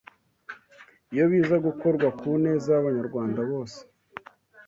[1.13, 3.79] iyo biza gukorwa ku neza y’Abanyarwanda bose